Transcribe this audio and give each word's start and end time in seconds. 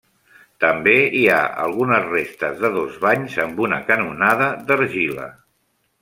També 0.63 0.93
hi 1.17 1.25
ha 1.33 1.41
algunes 1.65 2.07
restes 2.13 2.57
de 2.63 2.71
dos 2.77 2.95
banys 3.03 3.35
amb 3.43 3.61
una 3.67 3.79
canonada 3.91 4.47
d'argila. 4.71 5.29